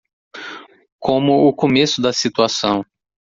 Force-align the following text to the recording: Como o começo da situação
Como 0.99 1.47
o 1.47 1.53
começo 1.53 2.01
da 2.01 2.11
situação 2.11 2.83